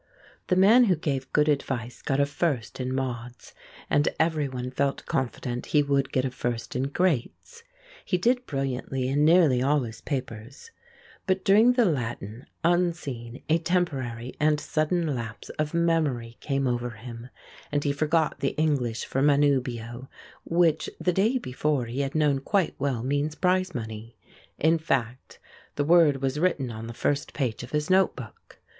[0.47, 3.53] The man who gave good advice got a "First" in Mods,
[3.87, 7.61] and everyone felt confident he would get a first in Greats;
[8.03, 10.71] he did brilliantly in nearly all his papers;
[11.27, 17.29] but during the Latin unseen a temporary and sudden lapse of memory came over him
[17.71, 20.07] and he forgot the English for manubioe,
[20.43, 24.17] which the day before he had known quite well means prize money.
[24.57, 25.37] In fact
[25.75, 28.57] the word was written on the first page of his note book.